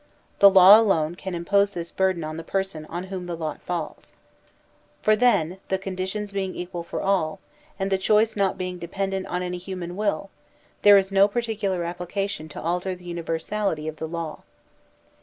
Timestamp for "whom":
3.03-3.27